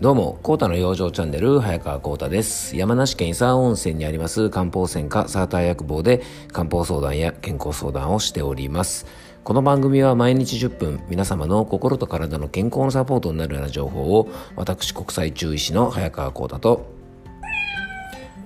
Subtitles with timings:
[0.00, 2.76] どうも、コータの養生チャンネル、早川コータです。
[2.76, 6.22] 山梨県伊沢温泉にあります漢方専科サーター薬房で
[6.52, 9.06] 漢方相談や健康相談をしております。
[9.42, 16.86] この番組は毎日10分、皆様の心と体の健康のサポートになるような情報を、私国際中医師の早川コータと、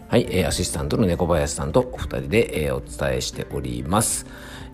[0.08, 4.24] はい、えー、アシスタントの猫林さんとお二人で、えー、お伝えしております。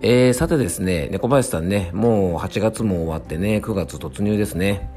[0.01, 4.97] えー、さてですね、猫林さんね、もう8月も終わってね、9月突入ですね。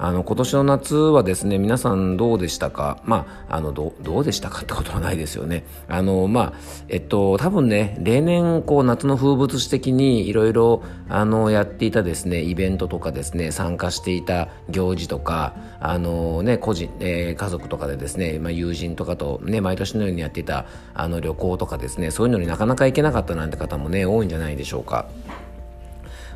[0.00, 3.00] あの今年の夏はですね皆さんどうでしたか？
[3.04, 4.62] まああのどうでしたか？
[4.62, 5.64] ってことはないですよね。
[5.88, 6.52] あのまあ
[6.88, 25.08] えっと多分ね例年こう夏の風物詩的にいろいろあのやっていたですねイベントとかですね参加していた行事とかあのね個人、えー、家族とかでですね、まあ、友人とかとね毎年のようにやっていたあの旅行とかですねそういうのになかなか行けなかったなんて方もね多いんじゃないでしょうか。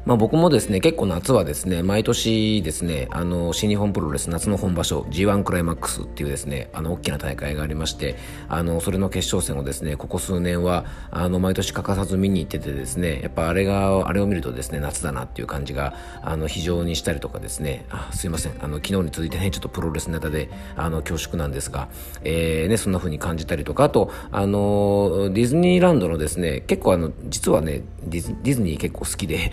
[0.04, 8.16] まあ、僕もですね結構夏はですね毎年ですねあの新日本プロレス夏の本場所 G1 クライマックスっていうですねあの大きな大会がありまして
[8.48, 21.88] あのそれの決勝戦をですねここ数年はあの毎年欠かさず見に行っててですねやっぱあれがあれを見るとですね夏だなっていう感じがあの非常にしたりとかですねあすいませんあの昨日に続いてねちょっとプロレスネタであの恐縮なんですが、
[22.24, 29.52] えーね、そんな風に感じたりとかあとあのディズニーランドのですね結構あの実はねディズディズニー結構好きで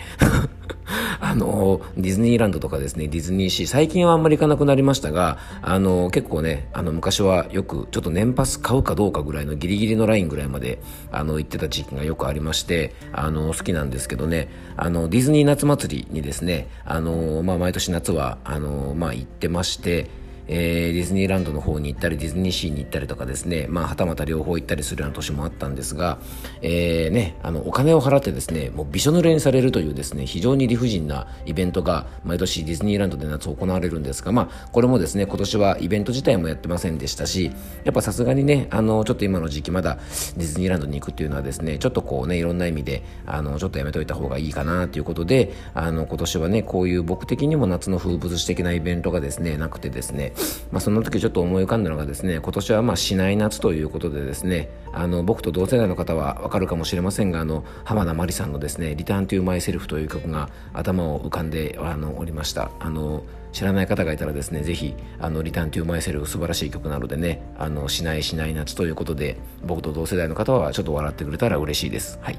[1.20, 10.80] あの、ディズニーランドとかですね、ディズニーシー、最近はあんまり行かなくなりましたが、あの、結構ね、あの、昔はよく、ちょっと年パス買うかどうかぐらいのギリギリのラインぐらいまで、
[11.12, 20.08] あの、行ってた時期がよくありまして、あの、好きなんですけどね、あの、ディズニー夏祭りにですね、あの、まあ、毎年夏は、あの、まあ、行ってまして、
[20.52, 26.18] えー、ディズニーランドの方に行ったりディズニーシーに行ったりとかですね、まあ、はたまた両方行ったりするような年もあったんですが、
[26.60, 37.52] えーね、あのお金を払ってですねもうびしょ濡れにされるというですね非常に理不尽なイベントが毎年ディズニーランドで夏行われるんですが、まあ、これもですね今年はイベント自体もやってませんでしたし
[37.84, 50.32] やっぱさすがにねあのちょっと今の時期まだディズニーランドに行くっていうのはですねちょっとこうねいろんな意味であのちょっとやめといた方がいいかなということであの今年はねこういう僕的にも夏の風物詩的なイベントがですねなくてですね、
[50.72, 62.70] まあ、その時ちょっと思い浮かんだのがですね今年はまあしない夏ということでですねあの僕と同世代の方はわかるかもしれませんがあの浜田真理さんのですね「リターントゥマイセルフという曲が頭を浮かんであのおりました。
[62.78, 72.18] あの知らない方がいたらですねぜひあのリターントゥマイセルフ素晴らしい曲なのでねあのしないしない夏ということで僕と同世代の方はちょっと笑ってくれたら嬉しいです。
[72.22, 72.38] はい。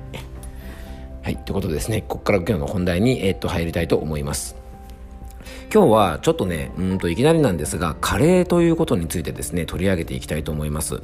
[1.21, 1.37] はい。
[1.37, 4.60] ということでですねここから今日の本題に、えー、っと入りたいと思います。
[5.73, 11.01] 今日はちょっとね、うんといきなりなんですが、カレーということについてですね、取り上げていきたいと思います。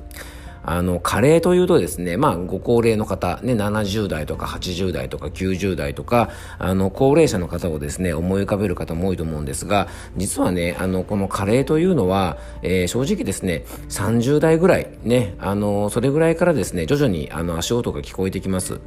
[0.68, 6.30] あの、加齢というとですね、まあ、ご高齢の方、ね、70代とか80代とか90代とか、
[6.60, 18.82] あの、高齢者の方をですね、思い浮かべる方も多いと思うんですが、実はね、あの、この加齢というのは、えー、正直ですね、30代ぐらい、ね、あの、それぐらいからですね、徐々に、あの、足音が聞こえてきます。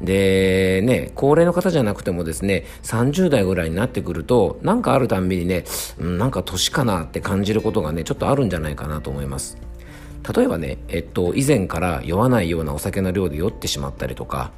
[0.00, 5.64] で、ね、高齢の方じゃなくてもですね、30代ぐらいになってくると、なんかあるたんびにね、
[5.98, 9.67] うん、なんか年かなって感じることがね、ちょっとあるんじゃないかなと思います。
[10.34, 14.50] 例えばね、えっと、以前から酔わないようなお酒の量で酔ってしまったりとか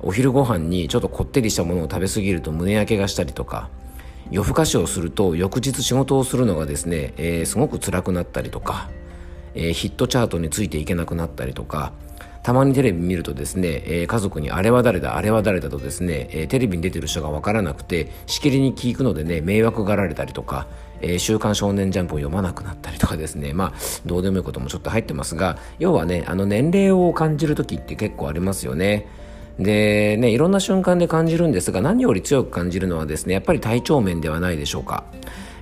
[0.00, 3.70] お昼ご飯にちょっとこってりしたものを食べ過ぎると胸焼けがしたりとか
[4.30, 8.90] 夜更かしをすると翌日仕事をするのがですね、えー、すごく辛くなったりとか、
[9.54, 11.92] えー、ヒットチャートについていけなくなったりとか
[12.42, 20.66] たまにテレビ見るとですね、えー、家族にあれは誰だあれは誰だとですね、えー、テレビに出てる人が分からなくてしきりに聞くのでね迷惑がられたりとか、
[21.04, 23.72] えー、週刊少年ジャンプを読まなくなったりとかですねまあ
[24.06, 29.06] どうでもいいこともちょっと入ってますが要はねあの年齢を感じる時って結構ありますよね。
[29.58, 35.04] でねいろんな瞬間で感じるんですが何より強く感じるのはですねやっぱり体調面ではないでしょうか。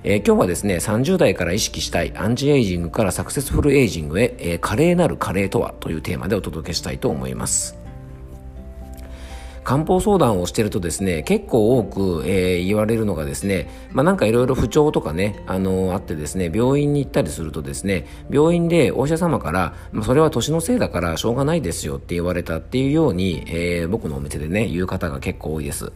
[0.05, 7.82] えー、今日はですね、30代から意識したいアンチエイジングからサクセスフルエイジングへ、えー、華麗なる加齢とはというテーマでお届けしたいと思います。
[9.63, 25.91] 漢方相談をしてるとですね結構多く、えー、言われるのがですね、まあ、なんかいろいろ不調とかね、あのー、あってですね病院に行ったりするとですね病院でお医者様から、まあ、それは年のせいだからしょうがないですよって言われたっていうように、えー、僕のお店でね言う方が結構多いです。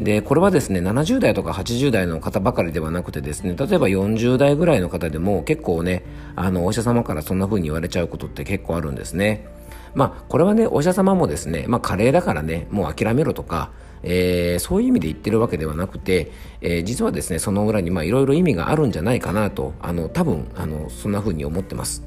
[0.00, 6.02] でこれはですね70代とか80代の方ばかりではなくてですね例えば40代ぐらいの方でも結構ね
[6.34, 9.46] あのお医者様からそんな風に言われちゃうことって結構あるんですね
[9.94, 13.70] まあこれはねお医者様もですねまあ加齢だからねもう諦めろとか
[14.04, 22.02] えー、そういう意味で言ってるわけではなくて、えー、実はですねその裏にいろいろ意味があるんじゃないかなとあの多分あのそんな風に思ってます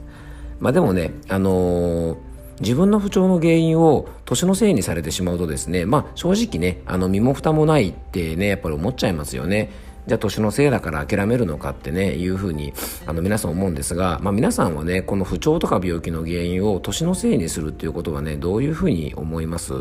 [0.59, 9.71] まあでもねあのー自分の不調の原因を年のせいにされてしまうとですね、まあ正直ね、あの身も蓋もないってね、やっぱり思っちゃいますよね。
[10.07, 12.73] じゃあ年のせいだから諦めるのかってねいうふうに
[13.05, 19.73] あの皆さん思うんですが、まあ、皆さんはねこの不調とか病気の原因を年のせいにするっていうことはねどういうふうに思います？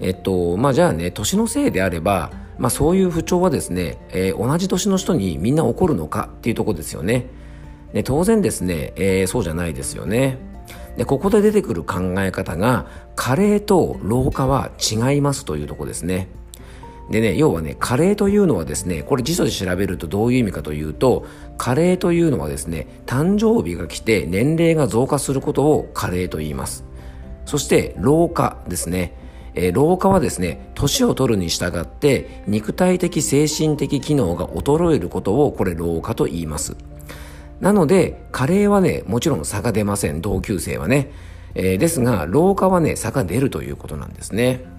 [0.00, 7.26] えっとまあじゃあね年のせいであればまあ、そういう不調はですね、えー、同じ年の人にみんな起こるのかっていうとこですよね。
[7.92, 10.38] で当然ですね、えー、そうじゃないですよね。
[10.96, 16.28] でここで出てくる考え方が加齢と老化は違いますというとこですね。
[17.10, 21.24] でね、要はね、加齢というのはですね、これ辞書で調べるとどういう意味かというと、
[21.56, 26.84] 加齢というのはですね、誕生日が来て年齢が増加することを加齢と言います。
[27.44, 29.14] そして、老化ですね。
[29.56, 36.76] えー、老化はですね、年を取るに従って肉体的精神的機能が衰えることをこれ老化と言います。
[37.60, 41.10] なので、加齢はね、もちろん差が出ません、同級生はね。
[41.54, 44.75] えー、ですが、老化はね、差が出るということなんですね。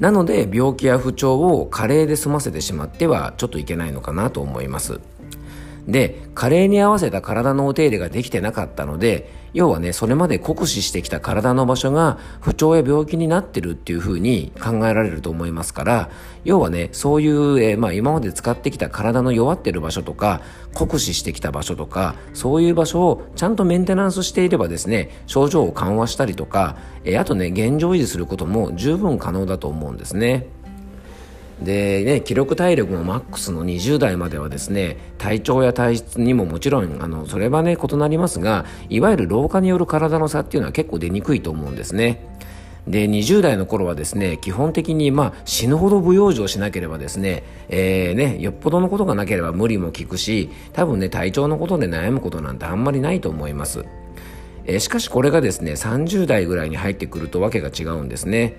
[0.00, 5.00] なので、病気や不調を加齢で済ませてしまってはちょっといけないのかなと思います。
[5.88, 16.10] で、加齢に合わせた体のお手入れができてなかったので、要はね、それまで酷使してきた体の場所が不調や病気になってるっていうふうに考えられると思いますから、
[16.44, 20.42] 要はね、そういう、えー、まあ今まで使ってきた体の弱ってる場所とか、
[20.74, 30.48] 酷使してきた場所とか、そういう場所をちゃんとメンテナンスしていればですね、症状を緩和したりとか、えー、あとね、現状維持することも十分可能だと思うんですね。
[31.60, 42.36] でね、記録体力もマックスの20代まではですね体調や体質にももちろんあのそれはね異なりますがいわゆる老化による体の差っていうのは結構出にくいと思うんですね。
[42.86, 53.84] で20代の頃はですね基本的に、まあ、死ぬほど不養生しなければですね,、えーね、よっぽどのことがなければ無理も効くし多分ね体調のことで悩むことなんてあんまりないと思います。
[54.68, 58.56] え、しかしこれがですね30代ぐらいに入ってくるとわけが違うんですね。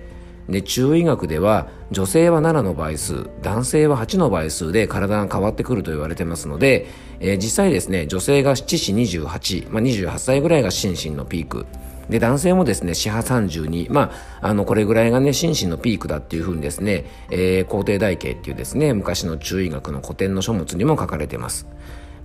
[0.48, 6.86] で中医学では女性は7の倍数男性は8の倍数で体が変わってくると言われてますので、
[7.20, 11.66] えー、実際ですね女性が7子28、まあ、28歳ぐらいが心身のピーク。
[12.08, 21.66] で男性もですね四波32まああのこれぐらいがね心身のピークだっていうふうにですね、えー、皇帝台形っていうですね昔の中医学の古典の書物にも書かれてます。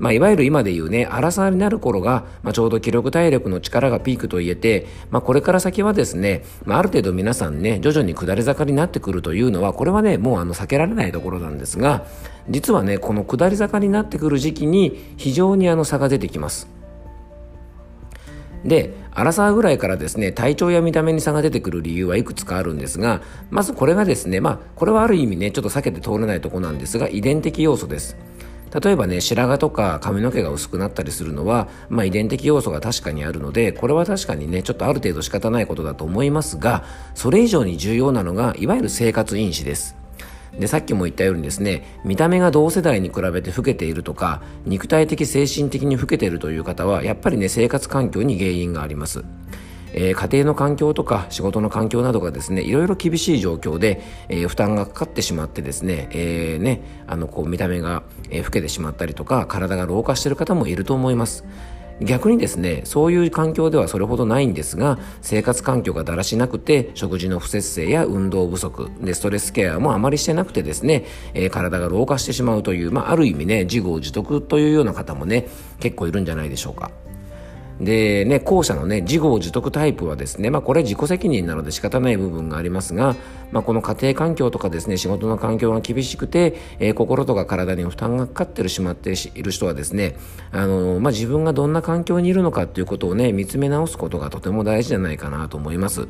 [0.03, 12.05] まあ、いわゆる今で言うね、荒さになる頃が、まあ、ちょうど記録体力の力がピークと言えて、まあ、これから先はですね、まあ、ある程度皆さんね、徐々に下り坂になってくるというのは、これはね、もうあの避けられないところなんですが、
[12.49, 16.67] 実はね、この下り坂になってくる時期に非常にあの差が出てきます。
[18.65, 23.21] で、アラサーぐらいからですね、体調や見た目に差が出てくる理由はいくつかあるんですが、
[23.51, 28.17] まずこれがですね、まあ、これはある意味ね、ちょっと避けて通れないとこなんですが、遺伝的要素です。
[28.81, 36.83] 例えばね白髪とか髪の毛が薄くなったりするのは、まあ、遺伝的要素が確かにあるのでこれは確かにねちょっとある程度仕方ないことだと思いますが
[37.13, 39.95] それ以上に重要なのがいわゆる生活因子です。
[40.59, 49.23] でさっきも言ったようにですね見た目が同世代に比べて老けているとか肉体的精神的に老けているという方はやっぱりね生活環境に原因があります。
[49.93, 61.45] えー、家庭の環境とか仕事の環境などがですねいろいろ厳しい状況で、えー、負担がかかってしまってですね,、えーね、あのこう見た目が、えー、老けてしまったりとか体が老化している方もいると思います。
[62.01, 75.47] 逆にですねそういう環境ではそれほどないんですが生活環境がだらしなくて食事の不節制や運動不足でストレスケアもあまりしてなくてですね、えー、体が老化してしまうという、まあ、ある意味ね自業自得というような方もね
[75.79, 76.89] 結構いるんじゃないでしょうか。
[77.79, 83.15] でね、後者のね、自業自得タイプはですね、まあこれ自己責任なので仕方ない部分がありますが、
[83.51, 90.15] まあこの家庭環境とかですね、仕事の環境が厳しくて、えー、心とか体に負担がかかってるしまっている人はですね、
[90.51, 96.07] あのー、まあ自分がどんな環境にいるのかっていうことをね、見つめ直すことがとても大事じゃないかなと思います。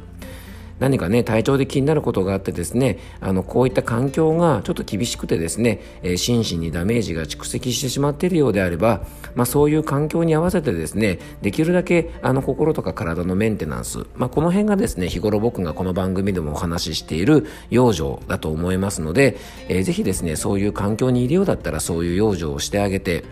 [0.79, 19.37] 何かね体調で気になることがあってですねあのこういった環境がちょっと厳しくてですね、えー、心身にダメージが蓄積してしまっているようであれば、まあ、そういう環境に合わせてですねできるだけあの心とか体のメンテナンス、まあ、この辺がですね日頃僕がこの番組でもお話ししている養生だと思いますので、
[19.69, 23.23] えー、ぜひですねそういう環境にいるようだったらそういう養生をしてあげて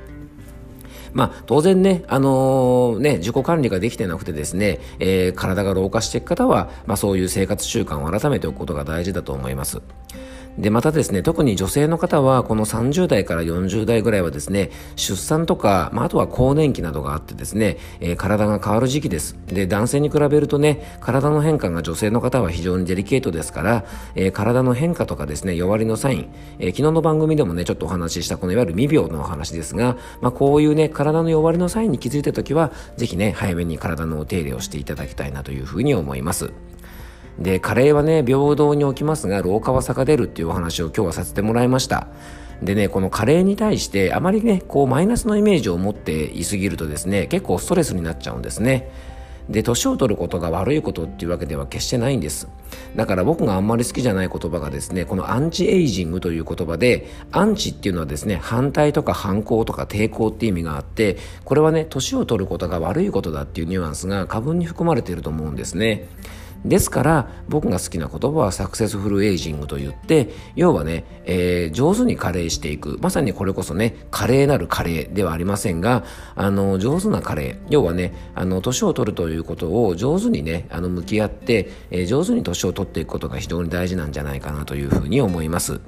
[1.13, 9.81] まあ、当然ね、あのー、ね、自己管理ができてなくてですね、えー、体が老化していく方は、まあ、そういう生活習慣を改めておくことが大事だと思います。
[10.57, 19.37] で、またですね、特に女性の方は、この30代から40代ぐらいはですね、出産とか、まあ、あとは更年期などがあってですね、えー、体が変わる時期です。
[19.47, 26.29] で、男性に比べるとね、体の変化が女性の方は非常にデリケートですから、えー、体の変化とかですね、弱りのサイン、
[26.59, 36.51] えー、昨日の番組でもね、ちょっとお話ししたこのいわゆる未病のお話ですが、まあ、こういうね、体の弱りのサインに気づいた時は、ぜひね、早めに体のお手入れをしていただきたいなというふうに思います。
[37.41, 42.07] で加齢はね平等に起きますが老化は逆出るっていうお話を今日はさせてもらいました。
[42.61, 48.91] でねこの加齢に対してあまりねこうマイナスのイメージを持っていすぎるとですね結構ストレスになっちゃうんですね。
[49.49, 52.47] で年を取ることが悪いことっていうわけでは決してないんです。
[52.95, 66.07] だから僕があんまり好きじゃない言葉がですねこのアンチエイジングという言葉でアンチっていうのはですね反対とか反抗とか抵抗っていう意味があってこれはね年を取ることが悪いことだっていうニュアンスが過分に含まれていると思うんですね。
[66.65, 76.03] ですから僕が好きな言葉はサクセスフルエイジングと言って要はね、えー、上手に加齢していくまさにこれこそね華麗なるカレーではありませんが
[76.35, 85.81] あの上手なカレー要はねあの年を取るということを上手にねあの向き合って、えー、上手に年を取っていくことが非常に大事なんじゃないかなというふうに思います。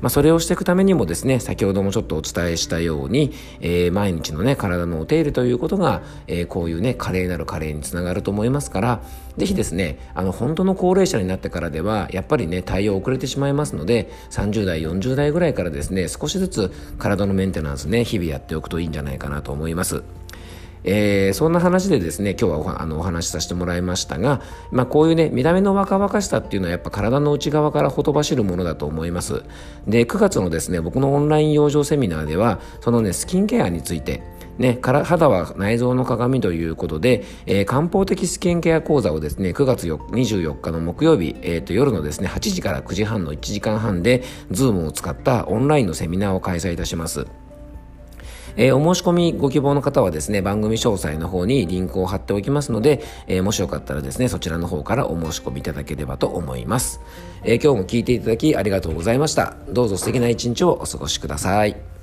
[0.00, 9.02] まあ、それをしていくためにもですね先ほどもちょっとお伝えしたように、えー、毎日のね体のお手入れということが、えー、こういうね華麗なる加齢につながると思いますから
[9.36, 20.02] ぜひですねあの本当の高齢者になってからではやっぱりね対応遅れてしまいますので30代40代ぐらいからですね少しずつ体のメンテナンスね日々やっておくといいんじゃないかなと思います。
[20.84, 29.42] えー、そんな話でですね今日はおあのお話しさせてもらいましたが、まあ、こういうね見た目の若々しさっていうのはやっぱ体の内側からほとばしるものだと思います
[29.86, 34.22] で9月のですね僕のオンライン養生セミナーではそのねスキンケアについて
[34.60, 47.26] ね、肌は内臓の鏡ということで、えー、漢方的スキンケア講座をですね、9月24日の木曜日、えー、と夜のですね、8時から9時半の1時間半で、Zoom を使ったオンラインのセミナーを開催いたします。
[48.56, 57.00] えー、お申し込みご希望の方はですね、番組詳細の方にリンクを貼っておきますので、えー、もしよかったらですね、そちらの方からお申し込みいただければと思います。
[57.44, 59.54] えー、今日も聞いていただきありがとうございました。
[59.68, 61.99] どうぞ素敵な一日をお過ごしください。